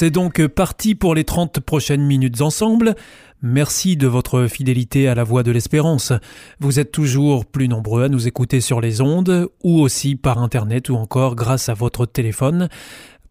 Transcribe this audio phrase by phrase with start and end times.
[0.00, 2.94] C'est donc parti pour les 30 prochaines minutes ensemble.
[3.42, 6.14] Merci de votre fidélité à la voix de l'espérance.
[6.58, 10.88] Vous êtes toujours plus nombreux à nous écouter sur les ondes ou aussi par Internet
[10.88, 12.70] ou encore grâce à votre téléphone.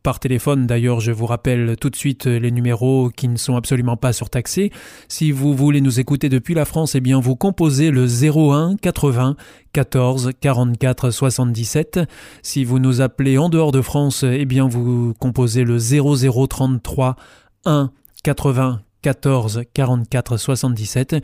[0.01, 3.97] Par téléphone, d'ailleurs, je vous rappelle tout de suite les numéros qui ne sont absolument
[3.97, 4.71] pas surtaxés.
[5.09, 9.35] Si vous voulez nous écouter depuis la France, eh bien, vous composez le 01 80
[9.73, 11.99] 14 44 77.
[12.41, 17.17] Si vous nous appelez en dehors de France, eh bien, vous composez le 0033
[17.65, 17.91] 1
[18.23, 21.15] 80 14 44 77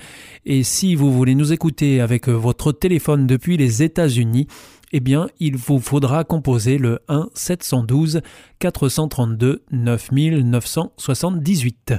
[0.45, 4.47] et si vous voulez nous écouter avec votre téléphone depuis les États-Unis,
[4.91, 8.21] eh bien, il vous faudra composer le 1 712
[8.59, 11.95] 432 9978.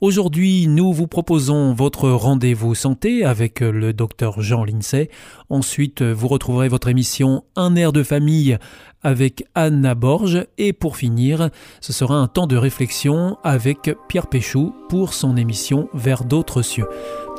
[0.00, 5.10] Aujourd'hui, nous vous proposons votre rendez-vous santé avec le docteur Jean Lincey.
[5.50, 8.58] Ensuite, vous retrouverez votre émission Un air de famille
[9.02, 10.46] avec Anna Borge.
[10.56, 15.88] Et pour finir, ce sera un temps de réflexion avec Pierre Péchou pour son émission
[15.94, 16.86] Vers d'autres cieux.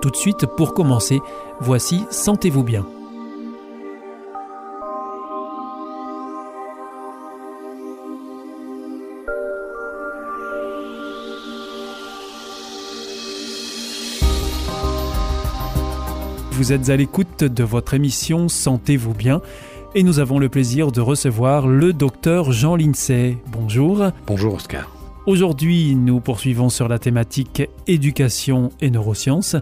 [0.02, 1.20] Tout de suite, pour commencer,
[1.62, 2.86] voici Sentez-vous bien.
[16.60, 19.42] Vous êtes à l'écoute de votre émission Sentez-vous bien
[19.96, 23.38] et nous avons le plaisir de recevoir le docteur Jean Lincey.
[23.48, 24.12] Bonjour.
[24.28, 24.94] Bonjour Oscar.
[25.26, 29.56] Aujourd'hui, nous poursuivons sur la thématique éducation et neurosciences.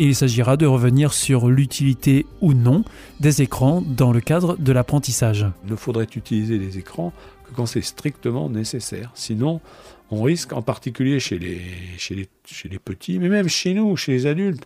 [0.00, 2.82] Et il s'agira de revenir sur l'utilité ou non
[3.20, 5.46] des écrans dans le cadre de l'apprentissage.
[5.64, 7.12] Il ne faudrait utiliser les écrans
[7.44, 9.12] que quand c'est strictement nécessaire.
[9.14, 9.60] Sinon,
[10.14, 11.60] on risque, en particulier chez les,
[11.98, 14.64] chez, les, chez les petits, mais même chez nous, chez les adultes,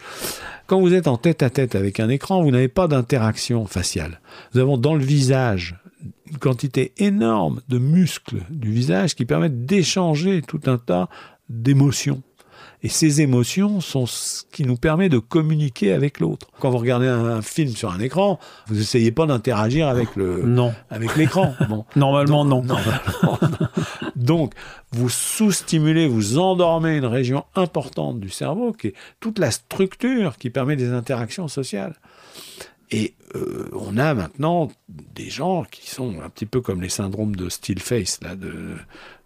[0.66, 4.20] quand vous êtes en tête à tête avec un écran, vous n'avez pas d'interaction faciale.
[4.54, 5.76] Nous avons dans le visage
[6.30, 11.08] une quantité énorme de muscles du visage qui permettent d'échanger tout un tas
[11.48, 12.22] d'émotions.
[12.82, 16.48] Et ces émotions sont ce qui nous permet de communiquer avec l'autre.
[16.60, 20.72] Quand vous regardez un, film sur un écran, vous n'essayez pas d'interagir avec le, non.
[20.90, 21.54] avec l'écran.
[21.68, 21.84] Bon.
[21.96, 22.62] Normalement, non.
[22.64, 23.68] Normalement, non.
[24.14, 24.54] Donc,
[24.92, 30.50] vous sous-stimulez, vous endormez une région importante du cerveau, qui est toute la structure qui
[30.50, 31.94] permet des interactions sociales.
[32.90, 37.36] Et euh, on a maintenant des gens qui sont un petit peu comme les syndromes
[37.36, 38.76] de still face, là, de,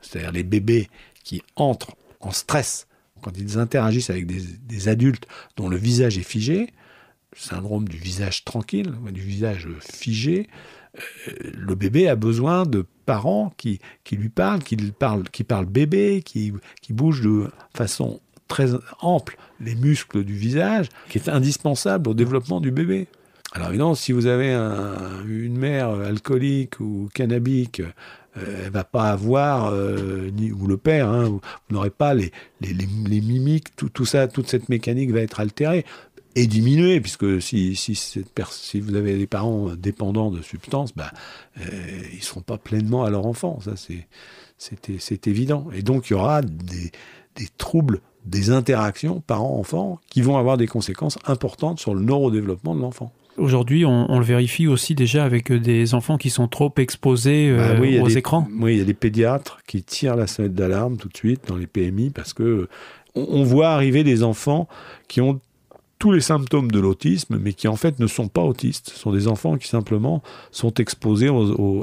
[0.00, 0.88] c'est-à-dire les bébés
[1.22, 2.86] qui entrent en stress
[3.22, 6.68] quand ils interagissent avec des, adultes dont le visage est figé,
[7.36, 10.48] syndrome du visage tranquille, du visage figé,
[11.28, 15.66] euh, le bébé a besoin de parents qui, qui lui parlent, qui parlent, qui parlent
[15.66, 16.52] bébé, qui,
[16.82, 22.60] qui bougent de façon très ample les muscles du visage, qui est indispensable au développement
[22.60, 23.06] du bébé.
[23.54, 27.82] Alors évidemment, si vous avez une mère alcoolique ou cannabique
[28.37, 32.72] elle va pas avoir, euh, ni, ou le père, hein, vous, n'aurez pas les, les,
[32.72, 35.84] les, mimiques, tout, tout, ça, toute cette mécanique va être altérée
[36.34, 41.12] et diminuée, puisque si, si, cette si vous avez des parents dépendants de substances, bah,
[41.60, 41.65] euh,
[42.12, 45.69] ils ne seront pas pleinement à leur enfant, ça c'est évident.
[45.75, 46.91] Et donc il y aura des,
[47.37, 52.81] des troubles des interactions parents-enfants qui vont avoir des conséquences importantes sur le neurodéveloppement de
[52.81, 53.12] l'enfant.
[53.38, 57.78] Aujourd'hui, on, le vérifie aussi déjà avec euh, des enfants qui sont trop exposés euh,
[57.78, 58.47] bah aux écrans.
[58.60, 61.56] Oui, il y a des pédiatres qui tirent la sonnette d'alarme tout de suite dans
[61.56, 62.69] les PMI parce que
[63.15, 64.69] on, voit arriver des enfants
[65.09, 65.41] qui ont
[66.02, 68.90] tous les symptômes de l'autisme, mais qui en fait ne sont pas autistes.
[68.90, 70.20] Ce sont des enfants qui simplement
[70.50, 71.28] sont exposés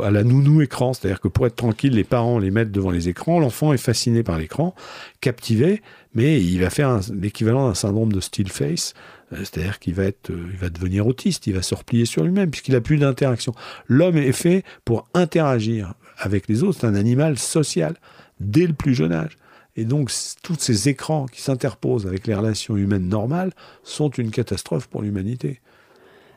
[0.04, 0.92] à la nounou écran.
[0.92, 4.22] C'est-à-dire que pour être tranquille, les parents les mettent devant les écrans, l'enfant est fasciné
[4.22, 4.76] par l'écran,
[5.22, 5.82] captivé,
[6.16, 8.94] mais il va faire l'équivalent d'un syndrome de still face,
[9.32, 10.12] euh, c'est-à-dire qu'il va euh,
[10.60, 13.56] va devenir autiste, il va se replier sur lui-même puisqu'il n'a plus d'interaction.
[13.88, 16.80] L'homme est fait pour interagir avec les autres.
[16.82, 17.96] C'est un animal social
[18.42, 19.38] dès le plus jeune âge.
[19.76, 20.12] Et donc,
[20.44, 25.62] tous ces écrans qui s'interposent avec les relations humaines normales sont une catastrophe pour l'humanité.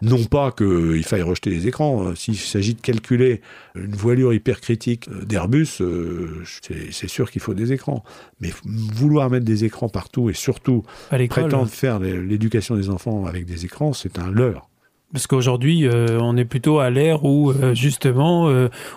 [0.02, 2.08] Non pas qu'il faille rejeter les écrans.
[2.08, 2.14] Hein.
[2.17, 3.40] S'il s'agit de calculer
[3.76, 6.43] une voilure hypercritique euh, d'Airbus, euh,
[6.90, 8.02] c'est sûr qu'il faut des écrans.
[8.40, 13.64] Mais vouloir mettre des écrans partout et surtout prétendre faire l'éducation des enfants avec des
[13.64, 14.69] écrans, c'est un leurre.
[15.12, 18.50] Parce qu'aujourd'hui, euh, on est plutôt à l'ère où, justement,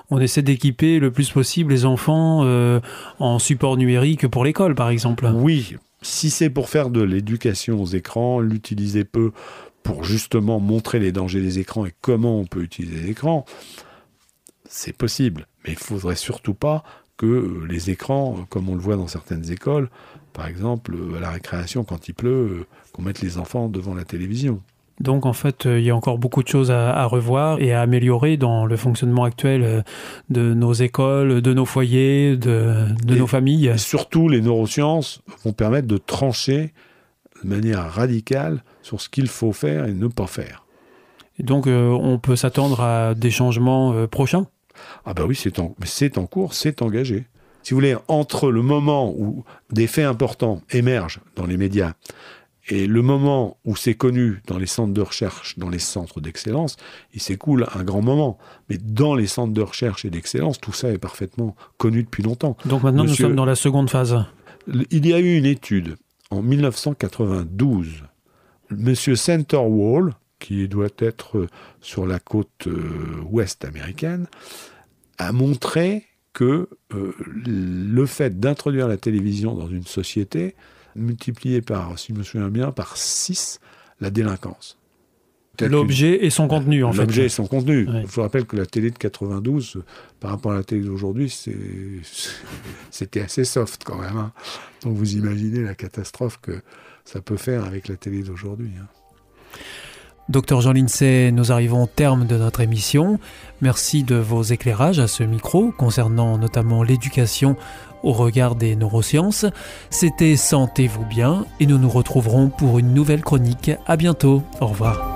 [0.09, 2.45] on essaie d'équiper le plus possible les enfants
[3.19, 5.29] en support numérique pour l'école, par exemple.
[5.33, 9.31] Oui, si c'est pour faire de l'éducation aux écrans, l'utiliser peu
[9.83, 13.45] pour justement montrer les dangers des écrans et comment on peut utiliser l'écran,
[14.67, 15.47] c'est possible.
[15.63, 16.83] Mais il ne faudrait surtout pas
[17.17, 19.89] que euh, les écrans, comme on le voit dans certaines écoles,
[20.33, 24.61] par exemple à la récréation quand il pleut, qu'on mette les enfants devant la télévision.
[24.99, 28.37] Donc en fait, il y a encore beaucoup de choses à, revoir et à améliorer
[28.37, 29.83] dans le fonctionnement actuel
[30.29, 33.67] de nos écoles, de nos foyers, de, nos familles.
[33.67, 36.73] Et surtout, les neurosciences vont permettre de trancher
[37.43, 40.65] de manière radicale sur ce qu'il faut faire et ne pas faire.
[41.39, 44.47] Et donc on peut s'attendre à des changements prochains
[45.05, 45.75] Ah ben oui, c'est en,
[46.15, 47.25] en cours, c'est engagé
[47.65, 51.93] si vous voulez, entre le moment où des faits importants émergent dans les médias
[52.67, 56.77] et le moment où c'est connu dans les centres de recherche, dans les centres d'excellence,
[57.13, 58.39] il s'écoule un grand moment.
[58.69, 62.57] Mais dans les centres de recherche et d'excellence, tout ça est parfaitement connu depuis longtemps.
[62.65, 64.17] Donc maintenant, nous sommes dans la seconde phase.
[64.89, 65.97] Il y a eu une étude
[66.31, 68.03] en 1992.
[68.71, 71.47] Monsieur Centerwall, qui doit être
[71.81, 74.25] sur la côte euh, ouest américaine,
[75.19, 80.55] a montré que euh, le fait d'introduire la télévision dans une société
[80.95, 83.59] multiplié par, si je me souviens bien, par 6
[83.99, 84.77] la délinquance.
[85.61, 86.99] L'objet et son contenu, en fait.
[86.99, 87.87] L'objet et son contenu.
[87.87, 89.83] Je vous rappelle que la télé de 92,
[90.19, 91.29] par rapport à la télé d'aujourd'hui,
[92.91, 94.17] c'était assez soft quand même.
[94.17, 94.33] Hein.
[94.83, 96.61] Donc vous imaginez la catastrophe que
[97.05, 98.71] ça peut faire avec la télé d'aujourd'hui.
[98.79, 98.87] Hein.
[100.27, 103.19] Docteur Jean Lincey, nous arrivons au terme de notre émission.
[103.61, 107.55] Merci de vos éclairages à ce micro concernant notamment l'éducation
[108.01, 109.45] au regard des neurosciences.
[109.91, 113.69] C'était Sentez-vous bien et nous nous retrouverons pour une nouvelle chronique.
[113.85, 114.41] À bientôt.
[114.61, 115.15] Au revoir.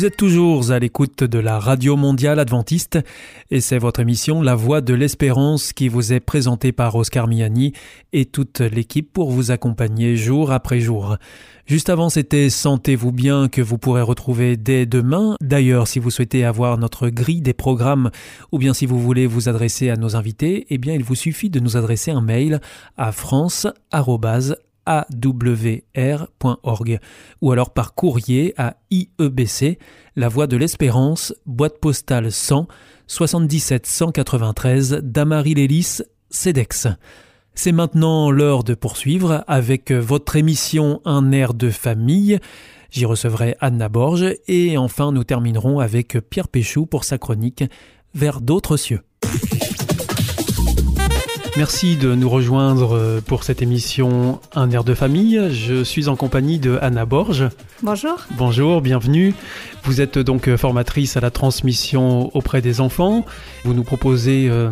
[0.00, 2.98] Vous êtes toujours à l'écoute de la Radio Mondiale Adventiste
[3.50, 7.74] et c'est votre émission La Voix de l'Espérance qui vous est présentée par Oscar Miani
[8.14, 11.18] et toute l'équipe pour vous accompagner jour après jour.
[11.66, 15.36] Juste avant, c'était Sentez-vous bien que vous pourrez retrouver dès demain.
[15.42, 18.10] D'ailleurs, si vous souhaitez avoir notre grille des programmes
[18.52, 21.50] ou bien si vous voulez vous adresser à nos invités, eh bien, il vous suffit
[21.50, 22.62] de nous adresser un mail
[22.96, 23.66] à france
[24.86, 26.98] awr.org
[27.40, 29.78] ou alors par courrier à IEBC,
[30.16, 32.66] La Voie de l'Espérance, boîte postale 100
[33.06, 36.86] 77 193 Damary-Lélis, CEDEX.
[37.54, 42.38] C'est maintenant l'heure de poursuivre avec votre émission Un air de famille.
[42.90, 47.64] J'y recevrai Anna Borge et enfin nous terminerons avec Pierre Péchou pour sa chronique
[48.14, 49.00] Vers d'autres cieux.
[51.56, 55.40] Merci de nous rejoindre euh, pour cette émission Un air de famille.
[55.50, 57.48] Je suis en compagnie de Anna Borge.
[57.82, 58.24] Bonjour.
[58.36, 59.34] Bonjour, bienvenue.
[59.82, 63.24] Vous êtes donc formatrice à la transmission auprès des enfants.
[63.64, 64.70] Vous nous proposez euh,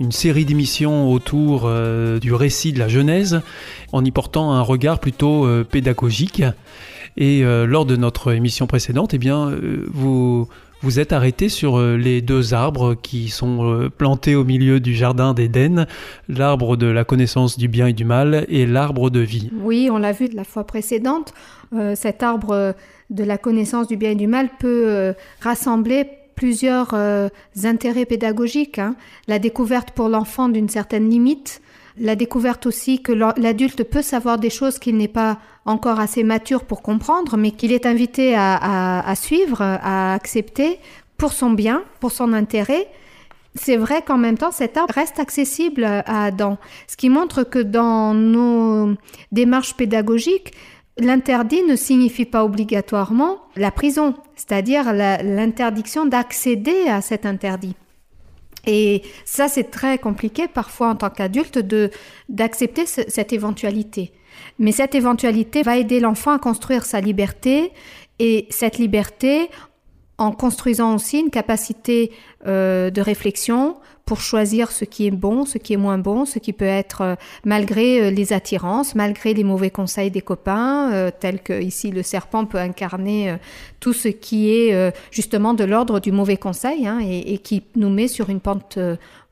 [0.00, 3.42] une série d'émissions autour euh, du récit de la Genèse
[3.92, 6.42] en y portant un regard plutôt pédagogique.
[7.16, 9.56] Et lors de notre émission précédente, eh bien,
[9.92, 10.48] vous
[10.84, 14.94] vous êtes arrêté sur euh, les deux arbres qui sont euh, plantés au milieu du
[14.94, 15.86] jardin d'Éden,
[16.28, 19.50] l'arbre de la connaissance du bien et du mal et l'arbre de vie.
[19.62, 21.32] Oui, on l'a vu de la fois précédente,
[21.72, 22.74] euh, cet arbre
[23.08, 26.94] de la connaissance du bien et du mal peut rassembler plusieurs
[27.64, 28.78] intérêts pédagogiques.
[28.78, 28.96] Hein.
[29.28, 31.62] La découverte pour l'enfant d'une certaine limite,
[31.98, 36.64] la découverte aussi que l'adulte peut savoir des choses qu'il n'est pas encore assez mature
[36.64, 40.78] pour comprendre, mais qu'il est invité à, suivre, à accepter
[41.16, 42.88] pour son bien, pour son intérêt.
[43.54, 47.60] C'est vrai qu'en même temps, cet arbre reste accessible à Adam, ce qui montre que
[47.60, 48.94] dans nos
[49.30, 50.52] démarches pédagogiques,
[50.98, 57.76] l'interdit ne signifie pas obligatoirement la prison, c'est-à-dire l'interdiction d'accéder à cet interdit.
[58.66, 61.58] Et ça, c'est très compliqué parfois en tant qu'adulte
[62.28, 64.12] d'accepter cette éventualité.
[64.58, 67.72] Mais cette éventualité va aider l'enfant à construire sa liberté
[68.18, 69.48] et cette liberté
[70.18, 72.12] en construisant aussi une capacité
[72.46, 76.38] euh, de réflexion pour choisir ce qui est bon, ce qui est moins bon, ce
[76.38, 77.14] qui peut être euh,
[77.44, 82.44] malgré euh, les attirances, malgré les mauvais conseils des copains, tels que ici le serpent
[82.44, 83.36] peut incarner
[83.80, 87.90] tout ce qui est justement de l'ordre du mauvais conseil hein, et, et, qui nous
[87.90, 88.78] met sur une pente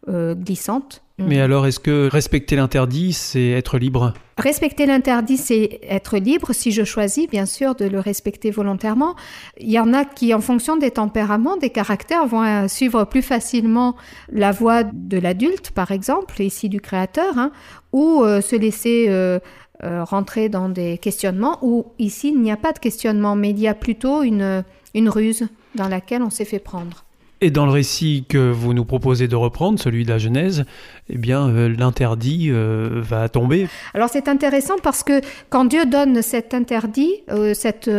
[0.09, 1.03] glissante.
[1.27, 4.15] Mais alors, est-ce que respecter l'interdit, c'est être libre?
[4.39, 9.15] Respecter l'interdit, c'est être libre si je choisis, bien sûr, de le respecter volontairement.
[9.59, 13.23] Il y en a qui, en fonction des tempéraments, des caractères, vont euh, suivre plus
[13.23, 13.97] facilement
[14.31, 17.53] la voie de l'adulte, par exemple, ici du créateur, hein,
[17.93, 19.39] ou euh, se laisser euh,
[19.83, 23.69] rentrer dans des questionnements, ou ici, il n'y a pas de questionnement, mais il y
[23.69, 24.65] a plutôt une,
[24.95, 27.05] une ruse dans laquelle on s'est fait prendre.
[27.45, 30.65] Et dans le récit que vous nous proposez de reprendre, celui de la Genèse,
[31.11, 33.67] eh bien, euh, l'interdit euh, va tomber.
[33.95, 35.21] Alors c'est intéressant parce que
[35.51, 37.91] quand Dieu donne cet interdit, euh, cette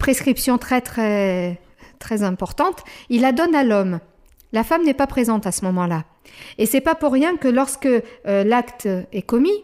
[0.00, 1.60] prescription très très
[2.00, 4.00] très importante, il la donne à l'homme.
[4.52, 6.02] La femme n'est pas présente à ce moment-là.
[6.58, 7.88] Et c'est pas pour rien que lorsque
[8.24, 9.62] l'acte est commis,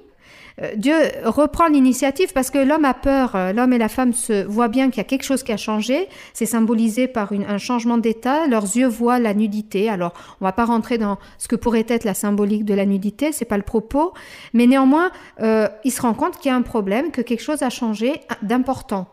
[0.76, 0.94] Dieu
[1.24, 4.88] reprend l'initiative parce que l'homme a peur, euh, l'homme et la femme se voient bien
[4.88, 8.64] qu'il y a quelque chose qui a changé, c'est symbolisé par un changement d'état, leurs
[8.64, 9.90] yeux voient la nudité.
[9.90, 13.32] Alors, on va pas rentrer dans ce que pourrait être la symbolique de la nudité,
[13.32, 14.14] c'est pas le propos,
[14.54, 15.10] mais néanmoins,
[15.40, 18.14] euh, il se rend compte qu'il y a un problème, que quelque chose a changé
[18.40, 19.08] d'important.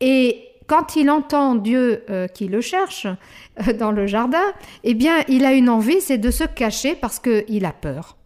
[0.00, 3.06] Et quand il entend Dieu qui le cherche
[3.78, 4.42] dans le jardin,
[4.84, 8.16] eh bien, il a une envie, c'est de se cacher parce qu'il a peur.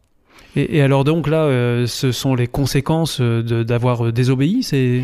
[0.56, 5.02] Et, alors donc là, euh, ce sont les conséquences euh, d'avoir euh, désobéi, c'est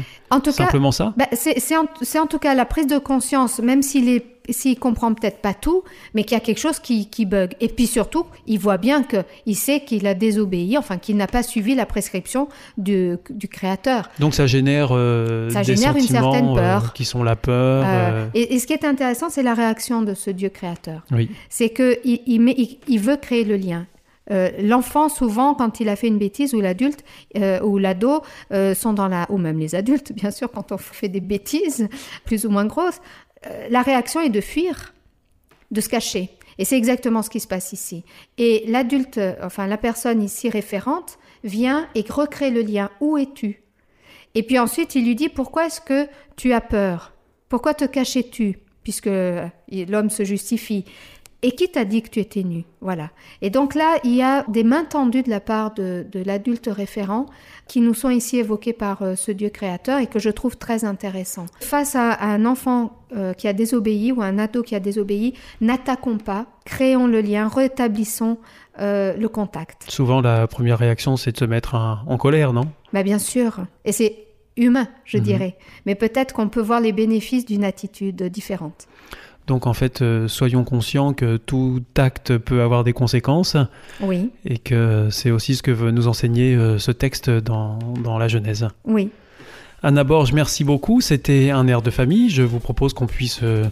[0.51, 1.13] simplement ça?
[1.19, 5.39] bah, C'est en, en, tout cas la prise de conscience, même s'il s'il comprend peut-être
[5.39, 7.53] pas tout, mais qu'il y a quelque chose qui, qui, bug.
[7.61, 11.45] Et puis surtout, il voit bien qu'il sait qu'il a désobéi, enfin qu'il n'a pas
[11.45, 14.11] suivi la prescription du, du créateur.
[14.19, 17.85] Donc ça génère, ça des génère une certaine peur, qui sont la peur.
[18.35, 21.03] Et, ce qui est intéressant, c'est la réaction de ce Dieu créateur.
[21.13, 21.31] Oui.
[21.49, 23.87] C'est que il, il, il, veut créer le lien.
[24.31, 27.05] Euh, l'enfant, souvent, quand il a fait une bêtise, ou l'adulte,
[27.37, 29.27] euh, ou l'ado, euh, sont dans la...
[29.31, 31.89] ou même les adultes, bien sûr, quand on fait des bêtises,
[32.25, 33.01] plus ou moins grosses,
[33.71, 34.95] la réaction est de fuir,
[35.73, 36.31] de se cacher.
[36.59, 38.05] Et c'est exactement ce qui se passe ici.
[38.39, 42.89] Et l'adulte, enfin la personne ici référente, vient et recrée le lien.
[43.01, 43.63] Où es-tu?
[44.37, 47.13] Et puis ensuite, il lui dit, pourquoi est-ce que tu as peur?
[47.49, 49.11] Pourquoi te cachais-tu Puisque
[49.73, 50.85] l'homme se justifie.
[51.45, 52.63] Et qui t'a dit que tu étais nu?
[52.81, 53.11] Voilà.
[53.41, 56.69] Et donc là, il y a des mains tendues de la part de, de l'adulte
[56.73, 57.27] référent
[57.67, 60.85] qui nous sont ici évoqués par euh, ce Dieu créateur et que je trouve très
[60.85, 61.47] intéressant.
[61.61, 65.35] Face à, à un enfant euh, qui a désobéi ou un ado qui a désobéi,
[65.61, 68.39] n'attaquons pas, créons le lien, rétablissons
[68.79, 69.91] euh, le contact.
[69.91, 72.69] Souvent, la première réaction, c'est de se mettre en, en colère, non?
[72.93, 73.59] Bah bien sûr.
[73.85, 75.25] Et c'est humain, je Mhm.
[75.25, 75.57] dirais.
[75.87, 78.87] Mais peut-être qu'on peut voir les bénéfices d'une attitude différente.
[79.49, 83.57] Donc en fait, euh, soyons conscients que tout acte peut avoir des conséquences
[84.01, 88.19] Oui, et que c'est aussi ce que veut nous enseigner euh, ce texte dans, dans
[88.19, 88.69] la Genèse.
[88.85, 89.11] oui.
[89.85, 91.01] Anna Borge, merci beaucoup.
[91.01, 92.31] C'était un air de famille.
[92.31, 93.65] Je vous propose qu'on puisse euh,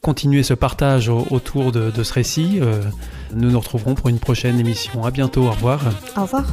[0.00, 2.58] continuer ce partage au- autour de, de ce récit.
[3.32, 5.04] Nous nous retrouverons pour une prochaine émission.
[5.04, 5.44] À bientôt.
[5.46, 5.80] Au revoir.
[6.16, 6.52] Au revoir.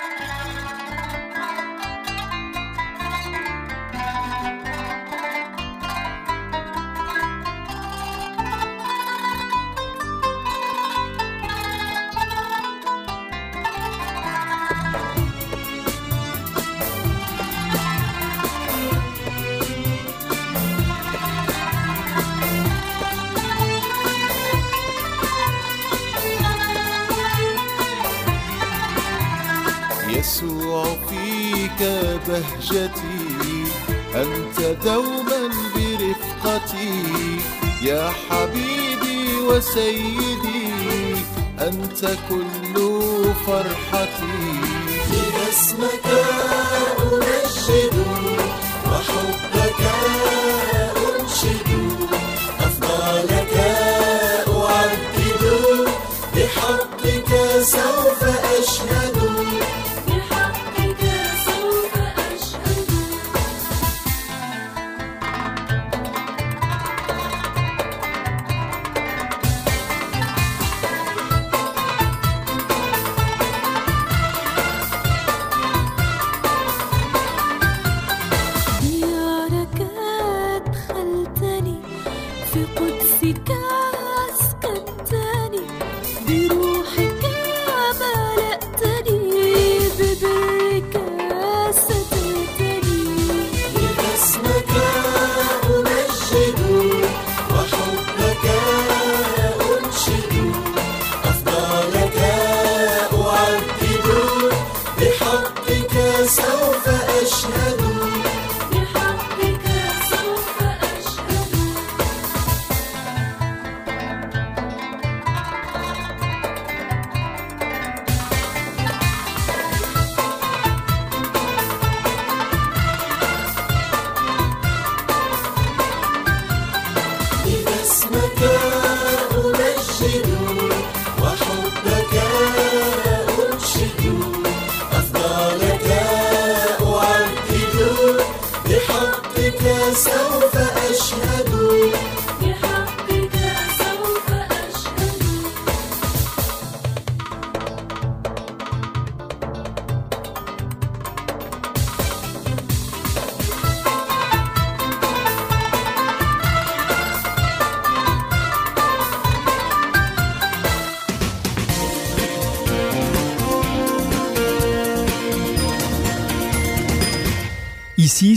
[32.27, 33.19] بهجتي
[34.15, 35.41] أنت دوما
[35.75, 37.03] برفقتي.
[37.81, 40.73] يا حبيبي وسيدي
[41.59, 42.75] أنت كل
[43.47, 44.41] فرحتي.
[45.49, 46.07] اسمك
[47.01, 47.95] أنشد
[48.85, 50.40] وحبك أنشد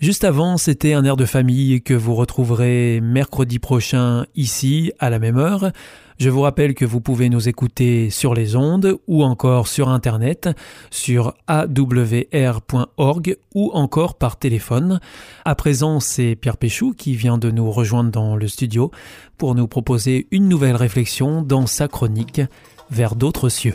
[0.00, 5.18] Juste avant, c'était un air de famille que vous retrouverez mercredi prochain ici à la
[5.18, 5.72] même heure.
[6.18, 10.50] Je vous rappelle que vous pouvez nous écouter sur les ondes ou encore sur Internet,
[10.92, 15.00] sur awr.org ou encore par téléphone.
[15.44, 18.92] À présent, c'est Pierre Péchou qui vient de nous rejoindre dans le studio
[19.36, 22.40] pour nous proposer une nouvelle réflexion dans sa chronique
[22.90, 23.74] Vers d'autres cieux.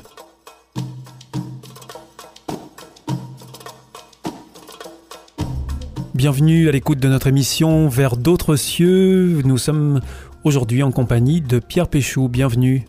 [6.24, 9.42] Bienvenue à l'écoute de notre émission Vers d'autres cieux.
[9.44, 10.00] Nous sommes
[10.46, 12.30] aujourd'hui en compagnie de Pierre Péchou.
[12.30, 12.86] Bienvenue.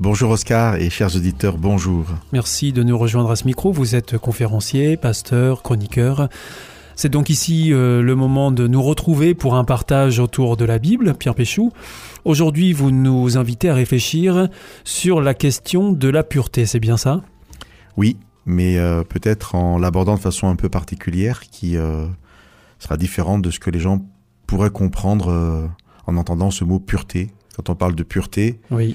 [0.00, 2.04] Bonjour Oscar et chers auditeurs, bonjour.
[2.34, 3.72] Merci de nous rejoindre à ce micro.
[3.72, 6.28] Vous êtes conférencier, pasteur, chroniqueur.
[6.94, 10.78] C'est donc ici euh, le moment de nous retrouver pour un partage autour de la
[10.78, 11.72] Bible, Pierre Péchou.
[12.26, 14.50] Aujourd'hui, vous nous invitez à réfléchir
[14.84, 17.22] sur la question de la pureté, c'est bien ça?
[17.96, 22.04] Oui, mais euh, peut-être en l'abordant de façon un peu particulière qui euh,
[22.84, 24.06] sera différente de ce que les gens
[24.46, 25.66] pourraient comprendre euh,
[26.06, 27.30] en entendant ce mot pureté.
[27.56, 28.94] Quand on parle de pureté, Oui.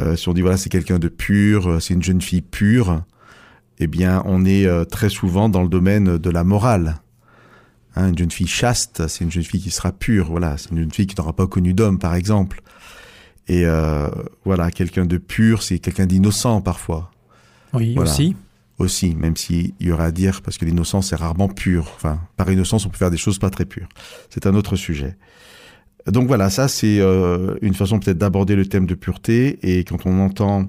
[0.00, 3.02] euh, si on dit voilà c'est quelqu'un de pur, euh, c'est une jeune fille pure,
[3.78, 6.96] eh bien on est euh, très souvent dans le domaine de la morale.
[7.94, 10.26] Hein, une jeune fille chaste, c'est une jeune fille qui sera pure.
[10.30, 12.60] Voilà, c'est une jeune fille qui n'aura pas connu d'homme, par exemple.
[13.48, 13.64] Et
[14.44, 17.10] voilà, quelqu'un de pur, c'est quelqu'un d'innocent parfois.
[17.72, 18.10] Oui, Voilà.
[18.10, 18.36] aussi.
[18.78, 21.90] Aussi, même s'il y aura à dire, parce que l'innocence est rarement pure.
[21.96, 23.88] Enfin, par innocence, on peut faire des choses pas très pures.
[24.28, 25.16] C'est un autre sujet.
[26.06, 29.58] Donc voilà, ça c'est euh, une façon peut-être d'aborder le thème de pureté.
[29.62, 30.68] Et quand on entend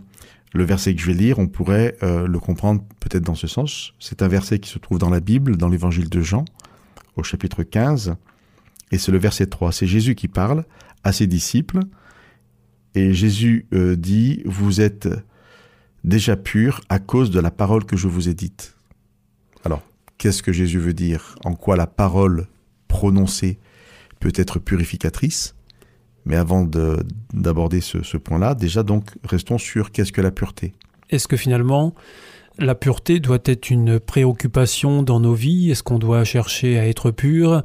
[0.53, 3.93] le verset que je vais lire, on pourrait euh, le comprendre peut-être dans ce sens.
[3.99, 6.45] C'est un verset qui se trouve dans la Bible, dans l'évangile de Jean,
[7.15, 8.15] au chapitre 15.
[8.91, 9.71] Et c'est le verset 3.
[9.71, 10.65] C'est Jésus qui parle
[11.03, 11.81] à ses disciples.
[12.95, 15.07] Et Jésus euh, dit, vous êtes
[16.07, 18.75] déjà purs à cause de la parole que je vous ai dite.
[19.63, 19.81] Alors,
[20.17, 21.35] qu'est-ce que Jésus veut dire?
[21.45, 22.47] En quoi la parole
[22.87, 23.59] prononcée
[24.19, 25.53] peut être purificatrice?
[26.25, 30.73] Mais avant de- d'aborder ce, ce point-là, déjà donc, restons sur qu'est-ce que la pureté?
[31.09, 31.93] Est-ce que finalement,
[32.59, 35.71] la pureté doit être une préoccupation dans nos vies.
[35.71, 37.63] Est-ce qu'on doit chercher à être pur?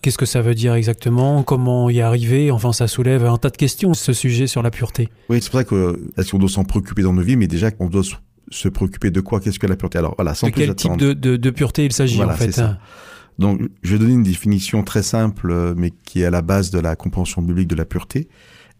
[0.00, 1.42] Qu'est-ce que ça veut dire exactement?
[1.44, 2.50] Comment y arriver?
[2.50, 5.08] Enfin, ça soulève un tas de questions, ce sujet sur la pureté.
[5.28, 7.46] Oui, c'est pour ça que euh, est-ce qu'on doit s'en préoccuper dans nos vies, mais
[7.46, 8.02] déjà on doit
[8.50, 9.38] se- préoccuper de quoi?
[9.40, 9.98] Qu'est-ce que la pureté?
[9.98, 12.36] Alors voilà, sans de plus quel type de, de- de pureté il s'agit Voilà, en
[12.36, 12.64] fait ça.
[12.70, 12.78] hein?
[13.38, 16.70] Donc, je vais donner une définition très simple, euh, mais qui est à la base
[16.70, 18.28] de la compréhension biblique de la pureté.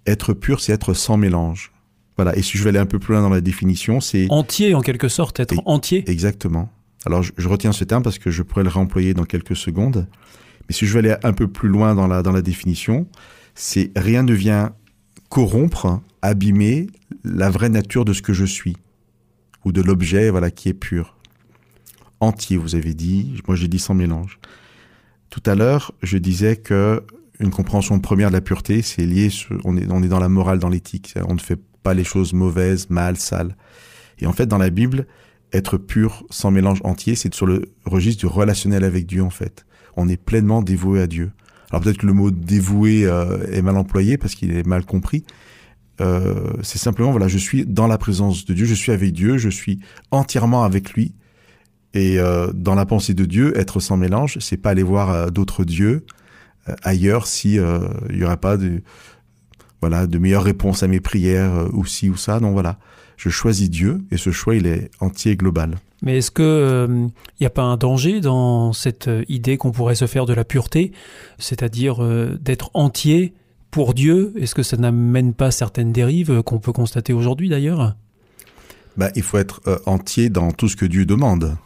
[0.07, 1.73] Être pur, c'est être sans mélange.
[2.16, 2.37] Voilà.
[2.37, 4.81] Et si je vais aller un peu plus loin dans la définition, c'est Entier en
[4.81, 6.05] quelque sorte, être entier.
[6.11, 6.70] exactement.
[7.05, 10.07] Alors, je, je retiens ce terme parce que je pourrais le réemployer dans quelques secondes.
[10.68, 13.07] Mais si je vais aller un peu plus loin dans la, dans la définition,
[13.55, 14.72] c'est rien ne vient
[15.29, 16.87] corrompre, abîmer
[17.25, 18.77] la vraie nature de ce que je suis
[19.64, 21.16] ou de l'objet, voilà, qui est pur.
[22.20, 23.40] Entier, vous avez dit.
[23.48, 24.38] Moi, j'ai dit sans mélange.
[25.31, 27.03] Tout à l'heure, je disais que
[27.40, 29.29] une compréhension première de la pureté, c'est lié,
[29.64, 31.09] on est, on est dans la morale, dans l'éthique.
[31.12, 33.57] C'est-à-dire, On ne fait pas les choses mauvaises, mal, sales.
[34.18, 35.07] Et en fait, dans la Bible,
[35.53, 39.66] être pur, sans mélange entier, c'est sur le registre du relationnel avec Dieu, en fait.
[39.97, 41.33] On est pleinement dévoué à Dieu.
[41.71, 45.25] Alors peut-être que le mot dévoué euh, est mal employé parce qu'il est mal compris.
[46.01, 49.38] Euh, c'est simplement, voilà, je suis dans la présence de Dieu, je suis avec Dieu,
[49.38, 51.14] je suis entièrement avec lui.
[51.95, 55.64] Et euh, dans la pensée de Dieu, être sans mélange, c'est pas aller voir d'autres
[55.64, 56.05] dieux
[56.83, 58.83] ailleurs si il y aurait pas de
[59.83, 62.40] voilà de meilleures réponses à mes prières euh, ou ci ou ça.
[62.40, 62.79] Non, voilà,
[63.18, 65.77] je choisis Dieu et ce choix il est entier et global.
[66.03, 69.95] Mais est-ce que il n'y a pas un danger dans cette euh, idée qu'on pourrait
[69.95, 70.92] se faire de la pureté,
[71.38, 73.35] c'est-à-dire euh, d'être entier
[73.71, 74.33] pour Dieu?
[74.38, 77.95] Est-ce que ça n'amène pas certaines dérives euh, qu'on peut constater aujourd'hui d'ailleurs?
[78.97, 81.57] Bah, il faut être euh, entier dans tout ce que Dieu demande.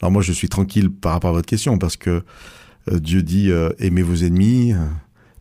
[0.00, 2.22] Alors moi, je suis tranquille par rapport à votre question parce que
[2.90, 4.78] euh, Dieu dit euh, aimez vos ennemis, euh,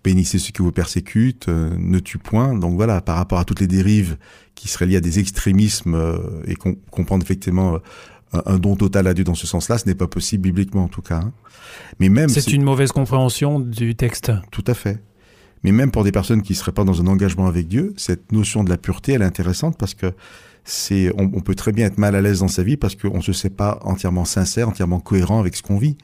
[0.03, 2.53] bénissez ceux qui vous persécutent, euh, ne tuez point.
[2.55, 4.17] Donc voilà, par rapport à toutes les dérives
[4.55, 7.77] qui seraient liées à des extrémismes euh, et qu'on comprendre effectivement euh,
[8.33, 10.87] un, un don total à Dieu dans ce sens-là, ce n'est pas possible bibliquement en
[10.89, 11.17] tout cas.
[11.17, 11.31] hein.
[11.99, 14.31] Mais même C'est une mauvaise compréhension du texte.
[14.51, 15.01] tout à fait.
[15.63, 18.65] Mais même pour des personnes qui seraient pas dans un engagement avec Dieu, cette notion
[18.65, 20.11] de la pureté, elle est intéressante parce que
[20.65, 23.21] c'est, on, on peut très bien être mal à l'aise dans sa vie parce qu'on
[23.21, 25.97] se sait pas entièrement sincère, entièrement cohérent avec ce qu'on vit.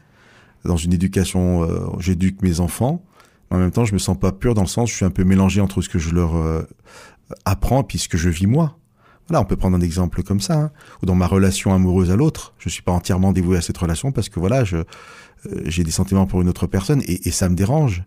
[0.64, 3.04] Dans une éducation, euh, j'éduque mes enfants.
[3.52, 5.24] En même temps, je me sens pas pur dans le sens, je suis un peu
[5.24, 6.68] mélangé entre ce que je leur euh,
[7.46, 8.78] apprends puis ce que je vis moi.
[9.28, 10.56] Voilà, on peut prendre un exemple comme ça.
[10.60, 10.72] hein.
[11.02, 14.12] Ou dans ma relation amoureuse à l'autre, je suis pas entièrement dévoué à cette relation
[14.12, 14.84] parce que voilà, je euh,
[15.66, 18.04] j'ai des sentiments pour une autre personne et, et ça me dérange.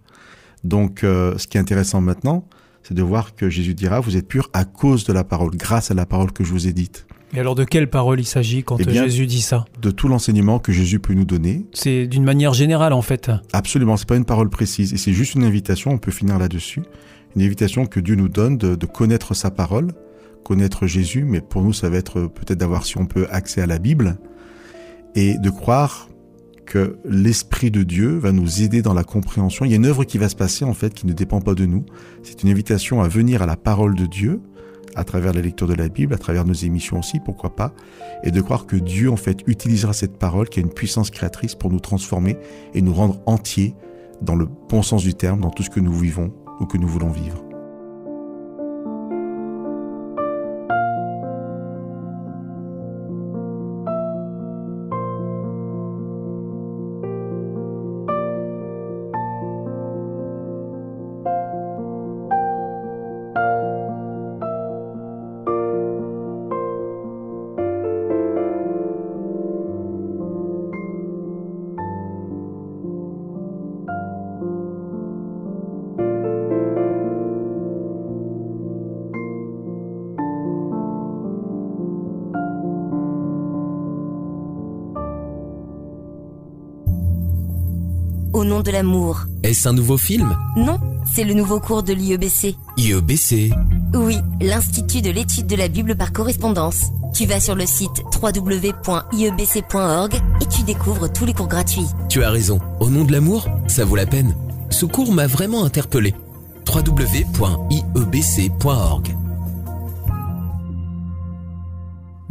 [0.64, 2.46] Donc, euh, ce qui est intéressant maintenant,
[2.82, 5.90] c'est de voir que Jésus dira, vous êtes purs à cause de la parole, grâce
[5.90, 7.06] à la parole que je vous ai dite.
[7.34, 10.08] Et alors de quelle parole il s'agit quand Eh bien, Jésus dit ça De tout
[10.08, 11.64] l'enseignement que Jésus peut nous donner.
[11.72, 13.30] C'est d'une manière générale en fait.
[13.52, 14.92] Absolument, c'est pas une parole précise.
[14.92, 16.82] Et c'est juste une invitation, on peut finir là-dessus.
[17.34, 19.92] Une invitation que Dieu nous donne de, de connaître sa parole,
[20.44, 23.66] connaître Jésus, mais pour nous, ça va être peut-être d'avoir, si on peut, accès à
[23.66, 24.18] la Bible,
[25.14, 26.08] et de croire
[26.66, 29.64] que l'Esprit de Dieu va nous aider dans la compréhension.
[29.64, 31.54] Il y a une œuvre qui va se passer, en fait, qui ne dépend pas
[31.54, 31.84] de nous.
[32.22, 34.40] C'est une invitation à venir à la parole de Dieu,
[34.94, 37.72] à travers la lecture de la Bible, à travers nos émissions aussi, pourquoi pas,
[38.22, 41.54] et de croire que Dieu, en fait, utilisera cette parole qui a une puissance créatrice
[41.54, 42.36] pour nous transformer
[42.74, 43.74] et nous rendre entiers
[44.20, 46.88] dans le bon sens du terme, dans tout ce que nous vivons ou que nous
[46.88, 47.51] voulons vivre.
[89.42, 90.80] Est-ce un nouveau film Non,
[91.14, 92.56] c'est le nouveau cours de l'IEBC.
[92.76, 93.52] IEBC.
[93.94, 96.86] Oui, l'Institut de l'étude de la Bible par correspondance.
[97.14, 101.86] Tu vas sur le site www.iebc.org et tu découvres tous les cours gratuits.
[102.08, 102.58] Tu as raison.
[102.80, 104.34] Au nom de l'amour, ça vaut la peine.
[104.70, 106.14] Ce cours m'a vraiment interpellé.
[106.66, 107.62] www.iebc.org.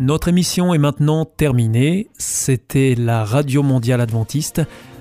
[0.01, 2.09] Notre émission est maintenant terminée.
[2.17, 4.63] C'était la Radio Mondiale Adventiste,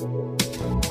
[0.00, 0.89] Música